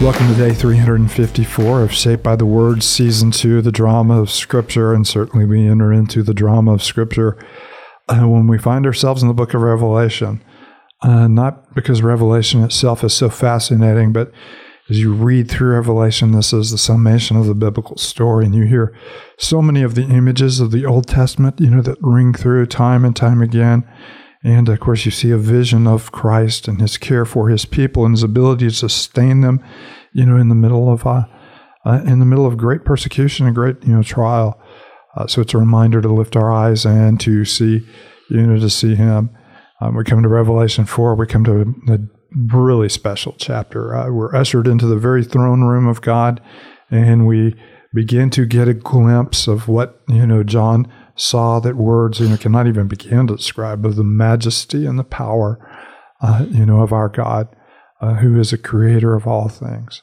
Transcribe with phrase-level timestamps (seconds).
[0.00, 4.94] Welcome to day 354 of Shaped by the Word, season two, the drama of Scripture.
[4.94, 7.36] And certainly we enter into the drama of Scripture
[8.08, 10.42] uh, when we find ourselves in the book of Revelation.
[11.02, 14.32] Uh, not because Revelation itself is so fascinating, but
[14.88, 18.64] as you read through Revelation, this is the summation of the biblical story, and you
[18.64, 18.96] hear
[19.36, 23.04] so many of the images of the Old Testament, you know, that ring through time
[23.04, 23.86] and time again.
[24.42, 28.04] And of course, you see a vision of Christ and his care for his people
[28.06, 29.62] and his ability to sustain them,
[30.12, 31.24] you know, in the middle of uh,
[31.84, 34.60] uh, in the middle of great persecution and great you know trial.
[35.16, 37.86] Uh, so it's a reminder to lift our eyes and to see,
[38.30, 39.30] you know, to see him.
[39.80, 41.14] Um, we come to Revelation four.
[41.14, 41.98] We come to a, a
[42.54, 43.94] really special chapter.
[43.94, 46.40] Uh, we're ushered into the very throne room of God,
[46.90, 47.56] and we
[47.92, 52.36] begin to get a glimpse of what you know John saw that words you know
[52.36, 55.58] cannot even begin to describe of the majesty and the power
[56.20, 57.48] uh, you know of our God,
[58.00, 60.02] uh, who is a creator of all things.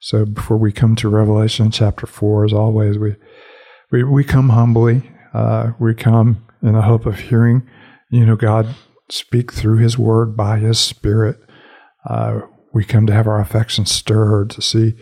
[0.00, 3.16] So before we come to Revelation chapter four, as always, we
[3.90, 5.10] we, we come humbly.
[5.34, 7.68] Uh, we come in the hope of hearing,
[8.10, 8.74] you know, God
[9.08, 11.38] speak through His Word by His Spirit.
[12.08, 12.40] Uh,
[12.72, 14.94] we come to have our affections stirred to see,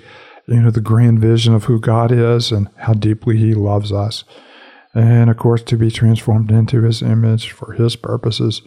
[0.46, 4.24] you know, the grand vision of who God is and how deeply He loves us
[4.94, 8.62] and of course to be transformed into his image for his purposes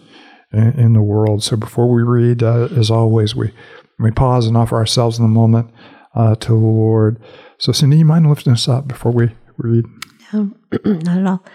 [0.53, 1.43] in, the world.
[1.43, 3.53] So before we read, uh, as always, we,
[3.99, 5.71] we pause and offer ourselves in the moment
[6.13, 7.21] uh, to the Lord.
[7.57, 9.85] So Cindy, you mind lifting us up before we read?
[10.33, 10.51] No,
[10.85, 11.45] not at all.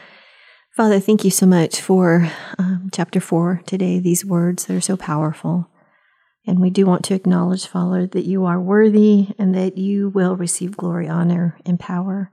[0.77, 4.97] Father, thank you so much for um, chapter four today, these words that are so
[4.97, 5.71] powerful.
[6.47, 10.37] And we do want to acknowledge, Father, that you are worthy and that you will
[10.37, 12.31] receive glory, honor, and power.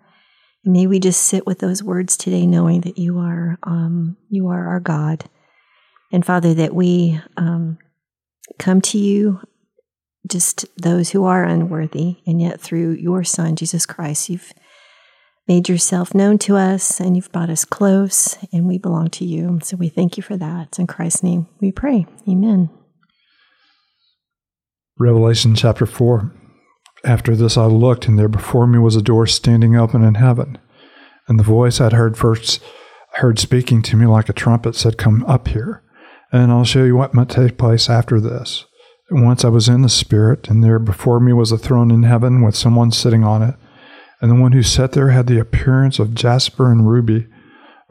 [0.65, 4.67] May we just sit with those words today, knowing that you are um, you are
[4.67, 5.29] our God,
[6.11, 7.77] and Father, that we um,
[8.59, 9.41] come to you,
[10.25, 14.53] just those who are unworthy, and yet through your Son Jesus Christ, you've
[15.49, 19.59] made yourself known to us, and you've brought us close, and we belong to you.
[19.63, 20.79] So we thank you for that.
[20.79, 22.05] In Christ's name, we pray.
[22.29, 22.69] Amen.
[24.97, 26.31] Revelation chapter four.
[27.05, 30.57] After this I looked, and there before me was a door standing open in heaven.
[31.27, 32.61] And the voice I'd heard first
[33.15, 35.83] heard speaking to me like a trumpet said, Come up here,
[36.31, 38.65] and I'll show you what might take place after this.
[39.09, 42.03] And once I was in the Spirit, and there before me was a throne in
[42.03, 43.55] heaven with someone sitting on it.
[44.21, 47.27] And the one who sat there had the appearance of jasper and ruby.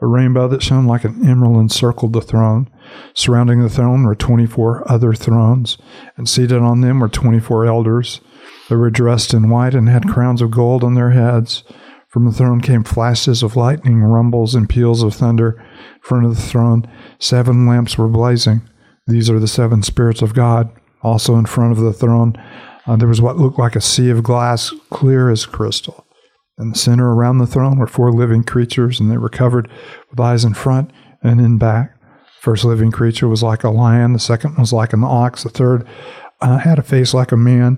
[0.01, 2.69] A rainbow that shone like an emerald encircled the throne.
[3.13, 5.77] Surrounding the throne were 24 other thrones,
[6.17, 8.19] and seated on them were 24 elders.
[8.73, 11.63] They were dressed in white and had crowns of gold on their heads.
[12.07, 15.63] From the throne came flashes of lightning, rumbles, and peals of thunder.
[15.93, 16.87] In front of the throne,
[17.19, 18.67] seven lamps were blazing.
[19.05, 20.71] These are the seven spirits of God.
[21.03, 22.33] Also, in front of the throne,
[22.87, 26.07] uh, there was what looked like a sea of glass, clear as crystal.
[26.57, 29.69] In the center around the throne were four living creatures, and they were covered
[30.09, 30.89] with eyes in front
[31.21, 31.95] and in back.
[32.41, 35.87] First living creature was like a lion, the second was like an ox, the third
[36.41, 37.77] uh, had a face like a man.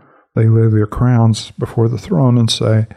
[0.35, 2.87] They lay their crowns before the throne and say,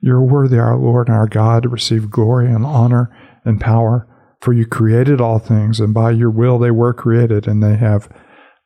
[0.00, 3.14] You're worthy, our Lord and our God, to receive glory and honor
[3.44, 4.08] and power,
[4.40, 8.08] for you created all things, and by your will they were created, and they have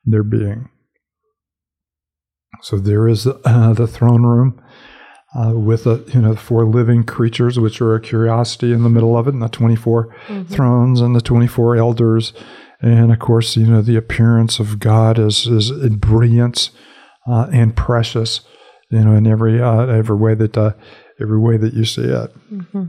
[0.04, 0.68] their being.
[2.62, 4.62] So there is uh, the throne room
[5.36, 8.88] uh, with the you know the four living creatures, which are a curiosity in the
[8.88, 10.42] middle of it, and the 24 mm-hmm.
[10.44, 12.32] thrones and the twenty four elders,
[12.80, 16.70] and of course you know the appearance of God is is brilliance
[17.26, 18.40] uh, and precious,
[18.90, 20.72] you know, in every uh, every way that uh,
[21.20, 22.52] every way that you see it.
[22.52, 22.84] Mm-hmm.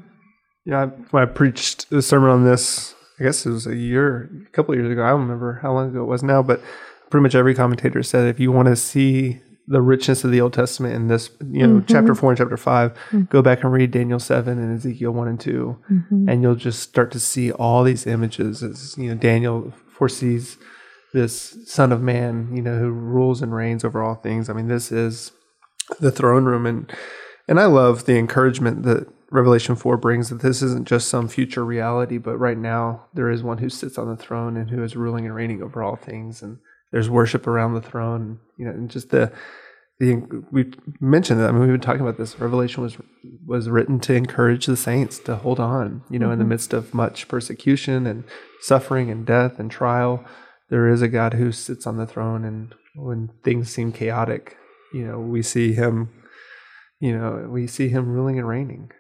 [0.66, 4.50] Yeah, when I preached the sermon on this, I guess it was a year, a
[4.52, 5.04] couple of years ago.
[5.04, 6.62] I don't remember how long ago it was now, but
[7.10, 10.54] pretty much every commentator said if you want to see the richness of the Old
[10.54, 11.92] Testament in this, you know, mm-hmm.
[11.92, 13.22] chapter four and chapter 5 mm-hmm.
[13.24, 16.30] go back and read Daniel seven and Ezekiel one and 2 mm-hmm.
[16.30, 20.58] and you'll just start to see all these images as you know Daniel foresees
[21.16, 24.50] this Son of Man, you know, who rules and reigns over all things.
[24.50, 25.32] I mean, this is
[26.02, 26.92] the throne room, and
[27.48, 31.64] and I love the encouragement that Revelation four brings that this isn't just some future
[31.64, 34.98] reality, but right now there is one who sits on the throne and who is
[34.98, 36.58] ruling and reigning over all things, and
[36.92, 39.32] there's worship around the throne, you know, and just the
[39.98, 41.48] the, we mentioned that.
[41.48, 42.38] I mean, we've been talking about this.
[42.38, 42.98] Revelation was
[43.46, 46.04] was written to encourage the saints to hold on.
[46.10, 46.34] You know, mm-hmm.
[46.34, 46.50] in the mm-hmm.
[46.50, 48.26] midst of much persecution and
[48.60, 50.26] suffering and death and trial,
[50.70, 54.58] there is a God who sits on the throne, and when things seem chaotic,
[54.94, 56.10] you know, we see Him.
[57.00, 58.92] You know, we see Him ruling and reigning.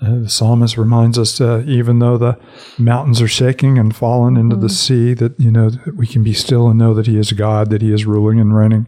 [0.00, 2.38] Uh, the psalmist reminds us, uh, even though the
[2.78, 4.60] mountains are shaking and fallen into mm.
[4.60, 7.32] the sea, that you know that we can be still and know that He is
[7.32, 8.86] God, that He is ruling and reigning,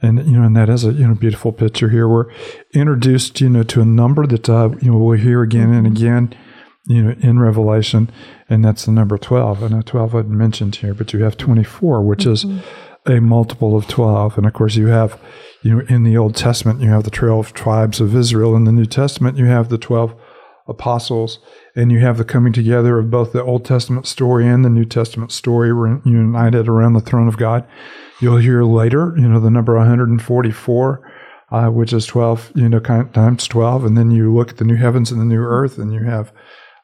[0.00, 2.06] and you know, and that is a you know beautiful picture here.
[2.06, 2.30] We're
[2.72, 6.32] introduced, you know, to a number that uh, you know we'll hear again and again,
[6.86, 8.10] you know, in Revelation,
[8.48, 9.62] and that's the number twelve.
[9.62, 12.58] I know twelve wasn't mentioned here, but you have twenty-four, which mm-hmm.
[12.58, 12.64] is
[13.06, 15.20] a multiple of twelve, and of course you have,
[15.62, 18.54] you know, in the Old Testament you have the twelve tribes of Israel.
[18.54, 20.14] In the New Testament you have the twelve
[20.66, 21.38] apostles,
[21.76, 24.84] and you have the coming together of both the Old Testament story and the New
[24.84, 25.68] Testament story
[26.04, 27.66] united around the throne of God.
[28.20, 31.12] You'll hear later, you know, the number 144,
[31.50, 34.76] uh, which is 12, you know, times 12, and then you look at the new
[34.76, 36.32] heavens and the new earth, and you have,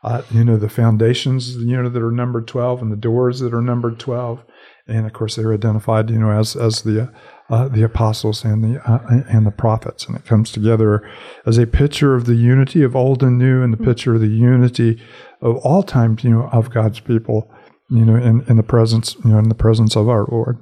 [0.02, 3.52] uh, you know, the foundations, you know, that are numbered 12, and the doors that
[3.52, 4.43] are numbered 12,
[4.87, 7.12] and of course they're identified, you know, as as the
[7.50, 11.08] uh, the apostles and the uh, and the prophets, and it comes together
[11.47, 13.87] as a picture of the unity of old and new, and the mm-hmm.
[13.87, 15.00] picture of the unity
[15.43, 17.50] of all times, you know, of God's people,
[17.88, 20.58] you know, in, in the presence, you know, in the presence of our Lord.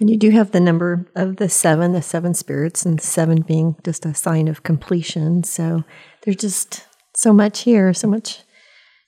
[0.00, 3.76] And you do have the number of the seven, the seven spirits, and seven being
[3.84, 5.44] just a sign of completion.
[5.44, 5.84] So
[6.22, 8.40] there's just so much here, so much,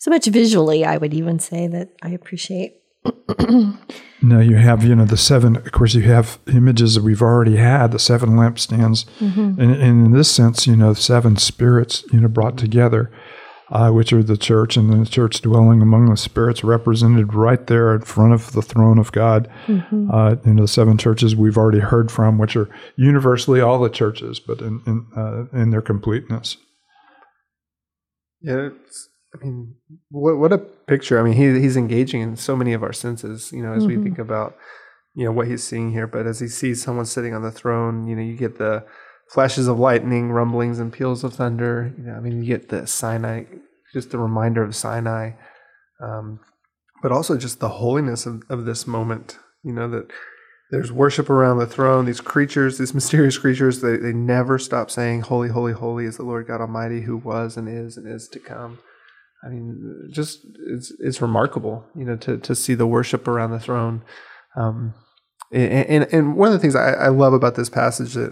[0.02, 0.84] so much visually.
[0.84, 2.74] I would even say that I appreciate.
[4.20, 7.56] no, you have, you know, the seven, of course, you have images that we've already
[7.56, 9.04] had, the seven lampstands.
[9.20, 9.60] Mm-hmm.
[9.60, 13.12] And, and, in this sense, you know, seven spirits, you know, brought together,
[13.70, 17.94] uh, which are the church and the church dwelling among the spirits represented right there
[17.94, 19.48] in front of the throne of God.
[19.68, 20.10] Mm-hmm.
[20.10, 23.88] Uh, you know, the seven churches we've already heard from, which are universally all the
[23.88, 26.56] churches, but in, in, uh, in their completeness.
[28.40, 28.70] Yeah,
[29.34, 29.76] I mean,
[30.10, 31.18] what what a picture!
[31.18, 33.50] I mean, he he's engaging in so many of our senses.
[33.52, 33.98] You know, as mm-hmm.
[33.98, 34.56] we think about
[35.14, 38.06] you know what he's seeing here, but as he sees someone sitting on the throne,
[38.06, 38.84] you know, you get the
[39.28, 41.94] flashes of lightning, rumblings, and peals of thunder.
[41.96, 43.44] You know, I mean, you get the Sinai,
[43.92, 45.32] just the reminder of Sinai,
[46.00, 46.40] um,
[47.02, 49.38] but also just the holiness of, of this moment.
[49.62, 50.10] You know that
[50.70, 52.06] there's worship around the throne.
[52.06, 56.22] These creatures, these mysterious creatures, they, they never stop saying, Holy, holy, holy is the
[56.22, 58.78] Lord God Almighty who was and is and is to come.
[59.44, 63.60] I mean, just it's it's remarkable, you know, to to see the worship around the
[63.60, 64.02] throne.
[64.56, 64.94] Um,
[65.50, 68.30] and, and, and one of the things I, I, love about this passage that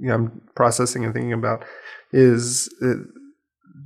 [0.00, 1.64] you know I'm processing and thinking about
[2.12, 2.98] is it,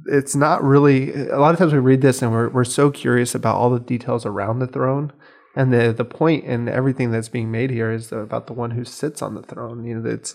[0.06, 3.34] it's not really a lot of times we read this and we're we're so curious
[3.34, 5.12] about all the details around the throne.
[5.54, 8.84] And the the point and everything that's being made here is about the one who
[8.84, 9.84] sits on the throne.
[9.84, 10.34] You know, it's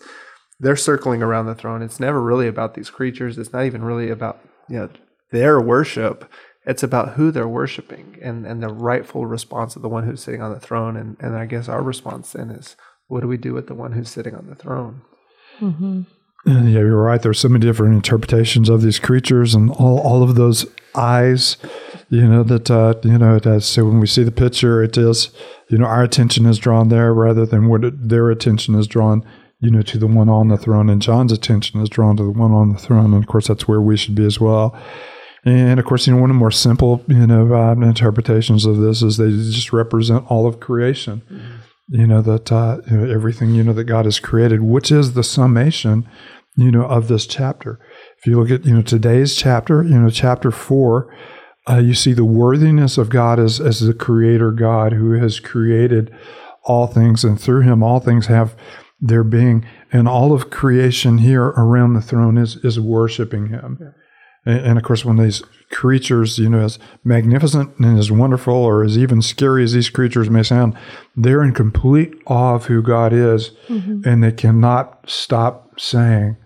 [0.59, 1.81] they're circling around the throne.
[1.81, 3.37] It's never really about these creatures.
[3.37, 4.39] It's not even really about
[4.69, 4.89] you know
[5.31, 6.31] their worship.
[6.65, 10.41] It's about who they're worshiping and, and the rightful response of the one who's sitting
[10.41, 10.97] on the throne.
[10.97, 12.75] And, and I guess our response then is,
[13.07, 15.01] what do we do with the one who's sitting on the throne?
[15.61, 16.01] Mm-hmm.
[16.45, 17.21] Yeah, you're right.
[17.21, 20.65] There's so many different interpretations of these creatures and all, all of those
[20.95, 21.57] eyes,
[22.09, 25.31] you know, that, uh, you know, it so when we see the picture, it is,
[25.69, 29.25] you know, our attention is drawn there rather than what it, their attention is drawn,
[29.59, 30.89] you know, to the one on the throne.
[30.89, 33.13] And John's attention is drawn to the one on the throne.
[33.13, 34.77] And of course, that's where we should be as well.
[35.45, 38.77] And of course, you know, one of the more simple, you know, uh, interpretations of
[38.77, 41.21] this is they just represent all of creation.
[41.31, 41.55] Mm-hmm.
[41.89, 45.13] You know that uh, you know, everything you know that God has created, which is
[45.13, 46.05] the summation,
[46.57, 47.79] you know, of this chapter.
[48.19, 51.15] If you look at you know today's chapter, you know, chapter four,
[51.69, 56.13] uh, you see the worthiness of God as as the Creator God who has created
[56.63, 58.53] all things, and through Him all things have
[58.99, 63.77] their being, and all of creation here around the throne is is worshiping Him.
[63.79, 63.91] Yeah.
[64.47, 68.81] And, and, of course, when these creatures, you know, as magnificent and as wonderful or
[68.81, 70.73] as even scary as these creatures may sound,
[71.17, 74.07] they're in complete awe of who God is, mm-hmm.
[74.07, 76.37] and they cannot stop saying,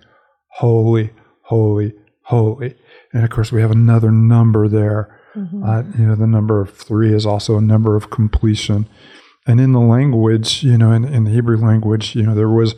[0.56, 1.12] Holy,
[1.44, 1.94] holy,
[2.24, 2.76] holy.
[3.14, 5.20] And of course, we have another number there.
[5.36, 5.64] Mm-hmm.
[5.64, 8.88] Uh, you know, the number of three is also a number of completion.
[9.46, 12.74] And in the language, you know, in, in the Hebrew language, you know, there was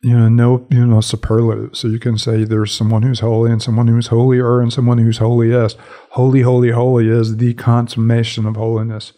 [0.00, 1.76] you know, no, you know, superlative.
[1.76, 5.18] So you can say there's someone who's holy and someone who's holier and someone who's
[5.18, 5.76] holiest.
[6.10, 9.12] Holy, holy, holy is the consummation of holiness,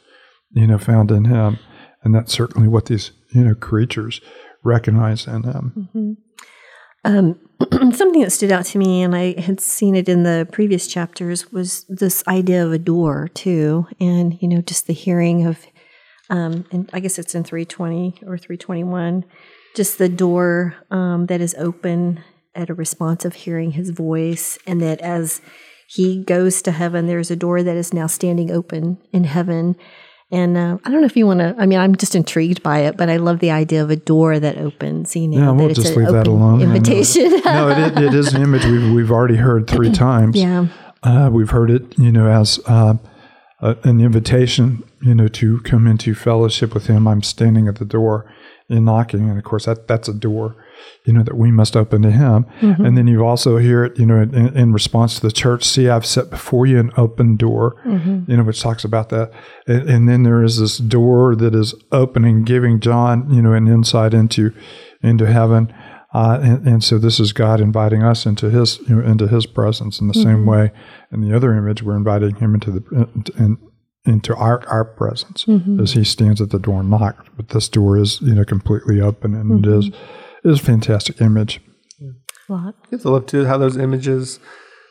[0.52, 1.58] you know, found in Him,
[2.02, 4.20] and that's certainly what these you know creatures
[4.64, 5.88] recognize in Him.
[5.94, 6.12] Mm-hmm.
[7.04, 7.38] Um,
[7.92, 11.52] something that stood out to me, and I had seen it in the previous chapters,
[11.52, 15.58] was this idea of a door too, and you know, just the hearing of,
[16.30, 19.26] um, and I guess it's in three twenty or three twenty one
[19.74, 22.22] just the door um, that is open
[22.54, 25.40] at a response of hearing his voice, and that as
[25.88, 29.76] he goes to heaven, there's a door that is now standing open in heaven.
[30.32, 31.56] And uh, I don't know if you want to.
[31.58, 34.38] I mean, I'm just intrigued by it, but I love the idea of a door
[34.38, 35.16] that opens.
[35.16, 36.60] You know, Yeah, we'll just leave that alone.
[36.62, 37.30] Invitation.
[37.44, 40.36] no, it, it is an image we've, we've already heard three times.
[40.36, 40.68] yeah.
[41.02, 42.94] Uh, we've heard it, you know, as uh,
[43.61, 47.07] a, an invitation, you know, to come into fellowship with Him.
[47.07, 48.33] I'm standing at the door
[48.69, 50.55] and knocking, and of course, that that's a door,
[51.05, 52.47] you know, that we must open to Him.
[52.61, 52.85] Mm-hmm.
[52.85, 55.64] And then you also hear it, you know, in, in response to the church.
[55.64, 58.31] See, I've set before you an open door, mm-hmm.
[58.31, 59.33] you know, which talks about that.
[59.67, 63.67] And, and then there is this door that is opening, giving John, you know, an
[63.67, 64.55] insight into
[65.02, 65.75] into heaven.
[66.12, 69.47] Uh, and, and so this is God inviting us into His you know, into His
[69.47, 70.50] presence in the same mm-hmm.
[70.50, 70.73] way.
[71.12, 73.59] In the other image, we're inviting Him into the in,
[74.05, 75.79] into our our presence mm-hmm.
[75.81, 77.29] as He stands at the door and knocks.
[77.37, 81.21] But this door is you know completely open, and it is it is a fantastic
[81.21, 81.61] image.
[82.49, 82.75] Lot.
[82.90, 84.40] It's a love too how those images.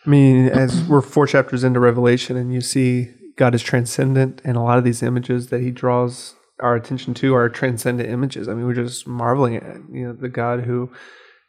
[0.05, 4.55] I mean, as we're four chapters into Revelation, and you see God is transcendent, and
[4.55, 8.47] a lot of these images that He draws our attention to are transcendent images.
[8.47, 10.91] I mean, we're just marveling at you know the God who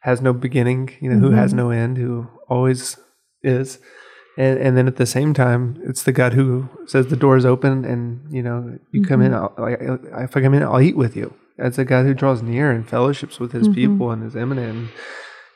[0.00, 1.58] has no beginning, you know, who has mm-hmm.
[1.58, 2.96] no end, who always
[3.42, 3.78] is,
[4.36, 7.44] and and then at the same time, it's the God who says the door is
[7.44, 9.32] open, and you know, you come in.
[9.32, 9.60] Mm-hmm.
[9.60, 9.78] I'll, like,
[10.24, 11.34] if I come in, I'll eat with you.
[11.58, 13.74] It's a God who draws near and fellowships with His mm-hmm.
[13.74, 14.76] people and is immanent.
[14.76, 14.88] And,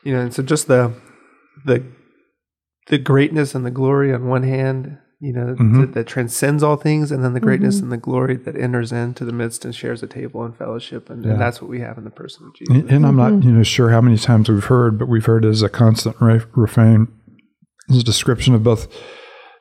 [0.02, 0.92] you know, and so just the
[1.64, 1.84] the
[2.88, 5.92] the greatness and the glory on one hand, you know, that, mm-hmm.
[5.92, 7.84] that transcends all things, and then the greatness mm-hmm.
[7.84, 11.24] and the glory that enters into the midst and shares a table and fellowship, and,
[11.24, 12.74] and that's what we have in the person of Jesus.
[12.74, 13.48] And, and I'm not mm-hmm.
[13.48, 16.16] you know sure how many times we've heard, but we've heard it as a constant
[16.20, 17.08] re- refrain,
[17.88, 18.86] as a description of both.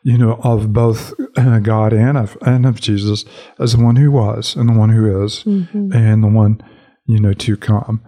[0.06, 3.24] You know, of both uh, God and of and of Jesus
[3.58, 6.62] as the one who was and the one who is, and the one
[7.06, 8.04] you know to come.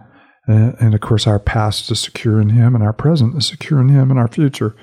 [0.46, 3.80] And, and of course, our past is secure in Him, and our present is secure
[3.80, 4.76] in Him, and our future,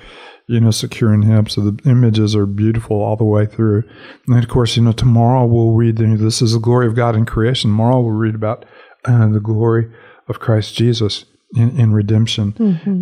[0.46, 1.46] you know, secure in Him.
[1.46, 3.84] So the images are beautiful all the way through.
[4.26, 5.98] And of course, you know, tomorrow we'll read.
[5.98, 7.70] You know, this is the glory of God in creation.
[7.70, 8.64] Tomorrow we'll read about
[9.04, 9.90] uh, the glory
[10.28, 11.24] of Christ Jesus
[11.54, 12.54] in, in redemption,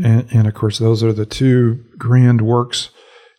[0.04, 2.90] and, and of course, those are the two grand works,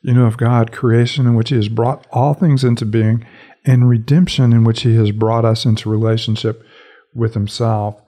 [0.02, 3.26] you know, of God: creation, in which He has brought all things into being,
[3.64, 6.66] and redemption, in which He has brought us into relationship
[7.14, 8.02] with Himself.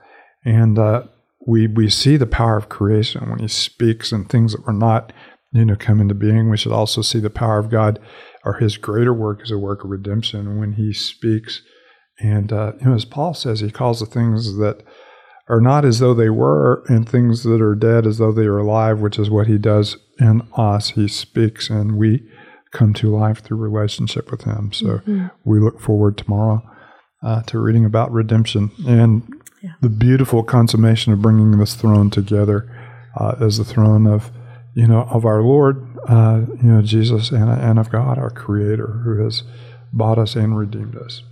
[0.43, 1.03] And uh,
[1.45, 5.13] we we see the power of creation when He speaks, and things that were not,
[5.55, 6.49] you know, come into being.
[6.49, 7.99] We should also see the power of God,
[8.43, 11.61] or His greater work as a work of redemption when He speaks.
[12.19, 14.83] And uh, you know, as Paul says, He calls the things that
[15.47, 18.57] are not as though they were, and things that are dead as though they are
[18.57, 20.89] alive, which is what He does in us.
[20.91, 22.27] He speaks, and we
[22.71, 24.73] come to life through relationship with Him.
[24.73, 25.01] So
[25.45, 26.61] we look forward tomorrow
[27.23, 29.23] uh, to reading about redemption and
[29.81, 32.69] the beautiful consummation of bringing this throne together
[33.19, 34.31] uh, as the throne of
[34.75, 39.01] you know of our Lord, uh, you know Jesus, and, and of God, our Creator,
[39.03, 39.43] who has
[39.91, 41.23] bought us and redeemed us.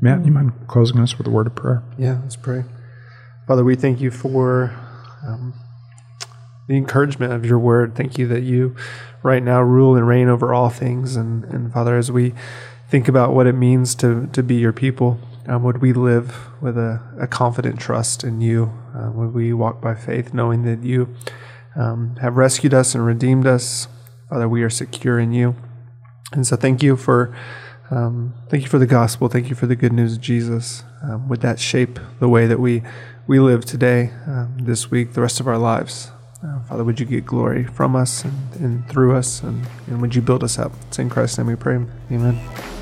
[0.00, 1.84] Matt, you mind closing us with a word of prayer?
[1.96, 2.64] Yeah, let's pray.
[3.46, 4.74] Father, we thank you for
[5.24, 5.54] um,
[6.66, 7.94] the encouragement of your word.
[7.94, 8.74] Thank you that you
[9.22, 11.14] right now rule and reign over all things.
[11.14, 12.34] And, and Father, as we
[12.88, 16.76] think about what it means to, to be your people, um, would we live with
[16.76, 18.72] a, a confident trust in you?
[18.94, 21.14] Uh, would we walk by faith, knowing that you
[21.76, 23.88] um, have rescued us and redeemed us?
[24.28, 25.54] Father, we are secure in you.
[26.32, 27.36] And so thank you for
[27.90, 29.28] um, thank you for the gospel.
[29.28, 30.82] Thank you for the good news of Jesus.
[31.02, 32.82] Um, would that shape the way that we
[33.26, 36.10] we live today, um, this week, the rest of our lives?
[36.44, 40.14] Uh, Father, would you get glory from us and, and through us, and, and would
[40.14, 40.72] you build us up?
[40.88, 41.76] It's in Christ's name we pray.
[42.10, 42.75] Amen.